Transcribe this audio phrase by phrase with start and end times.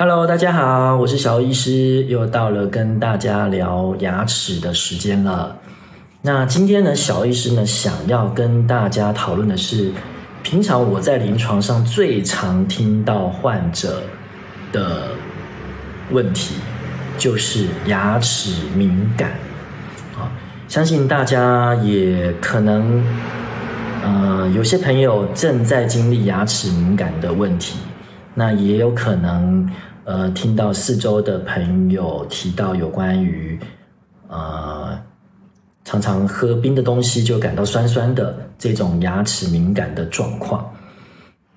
[0.00, 5.54] Hello，大家好，我是小医师，又到了跟大家聊牙齿的时间了。
[6.22, 9.92] 那今天呢，小医师呢想要跟大家讨论的是，
[10.42, 14.02] 平常我在临床上最常听到患者
[14.72, 15.08] 的
[16.10, 16.54] 问题，
[17.18, 19.32] 就是牙齿敏感。
[20.18, 20.32] 啊，
[20.66, 23.04] 相信大家也可能，
[24.02, 27.76] 呃，有些朋友正在经历牙齿敏感的问题，
[28.32, 29.70] 那也有可能。
[30.04, 33.58] 呃，听到四周的朋友提到有关于，
[34.28, 34.98] 呃，
[35.84, 40.68] 常常喝冰的东西就感到酸酸的这种牙齿敏感的状况。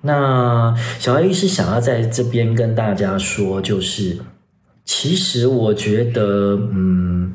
[0.00, 4.18] 那小 A 是想要在这边跟大家说，就是
[4.84, 7.32] 其实我觉得，嗯，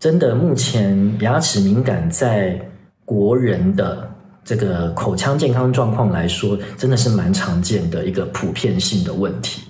[0.00, 2.60] 真的目前牙齿敏感在
[3.04, 4.10] 国人的
[4.44, 9.62] 这个口腔健康状况来说，真的是蛮常见的一个普遍性的问题。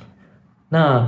[0.73, 1.07] 那，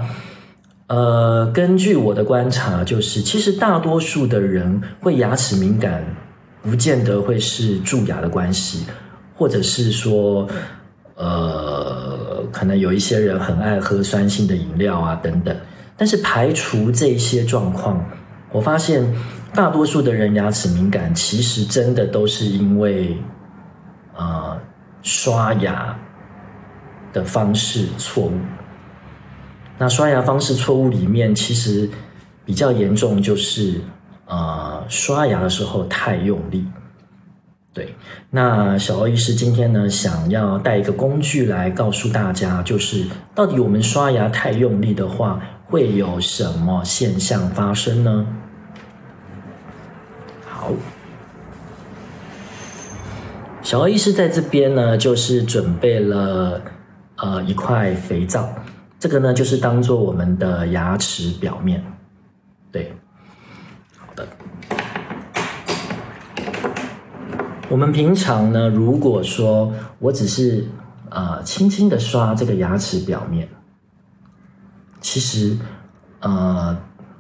[0.89, 6.05] 呃，根据我的观察，就是其实大多数的人会牙齿敏感，
[6.61, 8.85] 不见得会是蛀牙的关系，
[9.35, 10.47] 或者是说，
[11.15, 15.57] 呃，可能有一些人很爱喝酸性的饮料啊等等。
[15.97, 18.05] 但是排除这些状况，
[18.53, 19.03] 我发现
[19.55, 23.17] 大多数的人牙齿敏感，其实真的都是因为，
[24.15, 24.61] 呃，
[25.01, 25.99] 刷牙
[27.15, 28.33] 的方式错误。
[29.77, 31.89] 那刷牙方式错误里面，其实
[32.45, 33.81] 比较严重，就是
[34.27, 36.65] 呃刷牙的时候太用力。
[37.73, 37.93] 对，
[38.31, 48.27] 那小欧医师今天呢，想要带一个工具来告诉大家，就是到底我们刷牙太用力的话，会有什么现象发生呢？
[50.49, 50.71] 好，
[53.61, 56.61] 小欧医师在这边呢，就是准备了
[57.17, 58.49] 呃一块肥皂。
[59.05, 61.85] 这个呢，就是当做我们的牙齿表面，
[62.73, 62.91] 对，
[63.99, 64.27] 好的。
[67.69, 70.65] 我们平常呢，如果说我只是
[71.11, 73.47] 呃轻轻的刷这个牙齿表面，
[75.03, 75.55] 其实
[76.21, 76.75] 呃，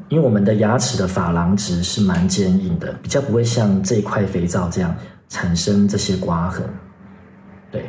[0.08, 4.96] 因为我们的牙齿的珐琅质是蛮坚硬的，比较不会像这块肥皂这样
[5.28, 6.66] 产生这些刮痕，
[7.70, 7.84] 对。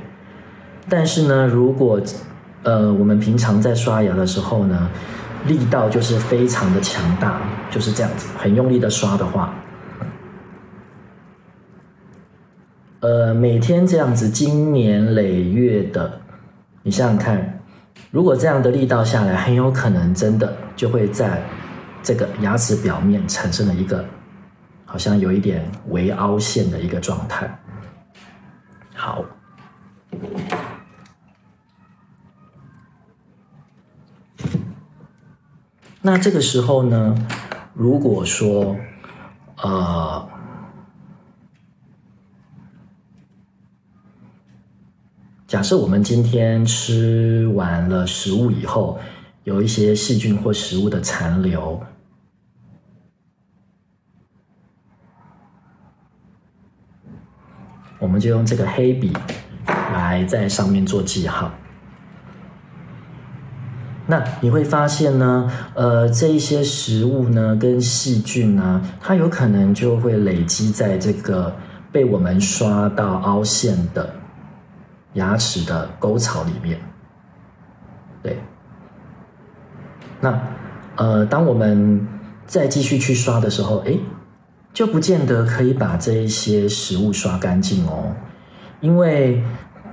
[0.90, 2.02] 但是呢，如果
[2.66, 4.90] 呃，我们平常在刷牙的时候呢，
[5.46, 7.40] 力道就是非常的强大，
[7.70, 9.54] 就是这样子，很用力的刷的话，
[13.02, 16.20] 呃，每天这样子，经年累月的，
[16.82, 17.60] 你想想看，
[18.10, 21.44] 如果这样的力道下来，很有可能真的就会在
[22.02, 24.04] 这个牙齿表面产生了一个
[24.86, 27.48] 好像有一点微凹陷的一个状态。
[28.96, 29.24] 好。
[36.06, 37.16] 那这个时候呢，
[37.74, 38.78] 如果说，
[39.58, 40.30] 呃，
[45.48, 49.00] 假设我们今天吃完了食物以后，
[49.46, 51.82] 有一些细菌或食物的残留，
[57.98, 59.12] 我们就用这个黑笔
[59.66, 61.52] 来在上面做记号。
[64.08, 71.52] 那你会发现呢，呃，这一些食物呢，跟细菌呢，它有可能就会累积在这个
[71.92, 74.14] 被我们刷到凹陷的
[75.14, 76.80] 牙齿的沟槽里面。
[78.22, 78.38] 对。
[80.22, 80.40] 那
[80.98, 82.08] 呃，当我们
[82.46, 83.98] 再继续去刷的时候，哎，
[84.72, 88.14] 就不见得可以把这一些食物刷干净哦，
[88.82, 89.44] 因为。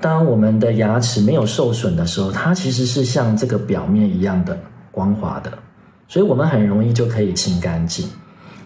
[0.03, 4.59] 当我们的牙齿没有受损的时候，它其实是像这个表面一样的
[4.91, 5.51] 光滑的，
[6.09, 8.09] 所以我们很容易就可以清干净。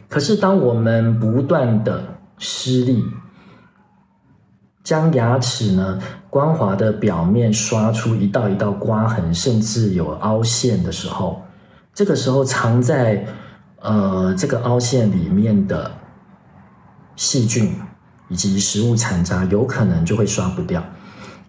[0.09, 2.03] 可是当我们不断的
[2.39, 3.05] 施力，
[4.83, 6.01] 将牙齿呢
[6.31, 11.43] 光滑的表面刷出一道一道刮痕，甚至有凹陷的时候，
[11.93, 13.27] 这个时候藏在
[13.81, 15.91] 呃这个凹陷里面的
[17.15, 17.75] 细菌
[18.29, 20.83] 以及食物残渣，有可能就会刷不掉。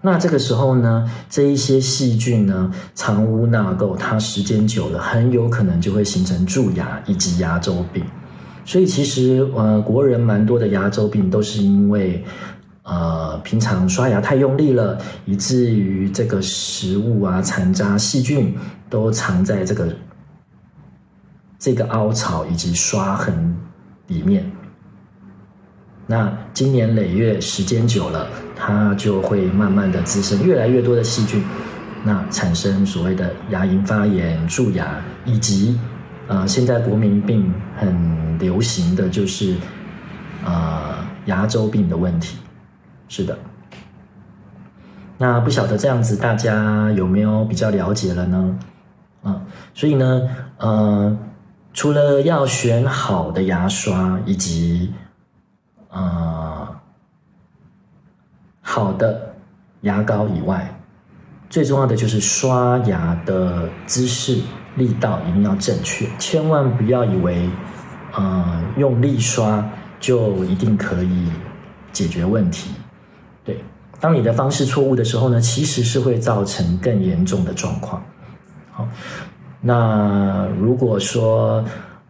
[0.02, 8.04] 那这个时候呢，这一些细菌呢藏污纳垢，它时间久了，很有可能就会形成蛀牙以及牙周病。
[8.64, 12.24] 所以其实呃，国人蛮多的牙周病都是因为
[12.84, 18.56] 呃平常刷牙太用力了，以至于这个食物啊残渣细菌
[18.90, 19.96] 都藏在这个
[21.58, 23.58] 这个凹槽以及刷痕
[24.08, 24.50] 里面。
[26.10, 31.44] 那经年累月，时间久了，它就会慢慢的滋生越来越多的细菌，
[32.02, 35.78] 那产生所谓的牙龈发炎、蛀牙，以及
[36.28, 39.56] 呃现在国民病很流行的就是
[40.46, 40.96] 呃
[41.26, 42.38] 牙周病的问题。
[43.10, 43.38] 是的，
[45.18, 48.60] 那不晓得这样子大家有没有比较了解了呢？
[49.24, 49.42] 啊，
[49.74, 50.22] 所以呢，
[50.58, 51.18] 呃，
[51.74, 54.94] 除了要选好的牙刷以及
[55.90, 56.68] 呃
[58.62, 59.34] 好的
[59.82, 60.70] 牙膏以外，
[61.50, 64.42] 最重要的就是刷牙的姿势、
[64.76, 67.50] 力道一定要正确，千万不要以为
[68.14, 69.64] 呃用力刷
[70.00, 71.32] 就一定可以
[71.92, 72.72] 解决问题。
[73.44, 73.64] 对，
[74.00, 78.04] 当你的方式错误的时候呢，其实是会造成更严重的状况。
[78.72, 78.88] 好，
[79.62, 81.64] 那如果说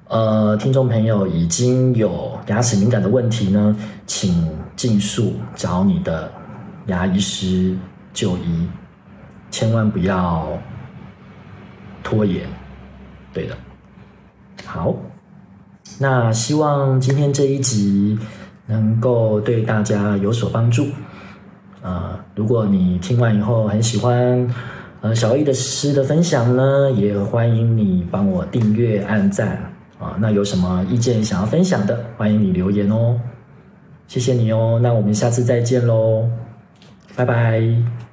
[0.09, 3.75] 呃听众朋友已经有牙齿敏感的问题呢，
[4.05, 6.31] 请尽速找你的
[6.85, 7.75] 牙医师
[8.13, 8.67] 就医，
[9.51, 10.47] 千万不要
[12.03, 12.47] 拖延。
[13.33, 13.55] 对的，
[14.65, 14.95] 好，
[15.99, 18.17] 那希望今天这一集
[18.65, 20.87] 能够对大家有所帮助。
[21.83, 24.49] 啊，如果你听完以后很喜欢，
[25.01, 30.17] 呃，小易的诗的分享呢，也欢迎你帮我订阅、按赞啊。
[30.19, 33.19] 那有什么意见想要分享的，欢迎你留言哦。
[34.07, 36.29] 谢谢你哦，那我们下次再见喽，
[37.15, 38.06] 拜拜。